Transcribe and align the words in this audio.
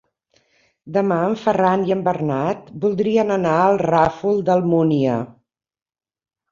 Demà 0.95 1.17
en 1.25 1.35
Ferran 1.41 1.83
i 1.89 1.93
en 1.97 2.01
Bernat 2.09 2.73
voldrien 2.87 3.37
anar 3.39 3.55
al 3.69 3.81
Ràfol 3.87 4.43
d'Almúnia. 4.51 5.25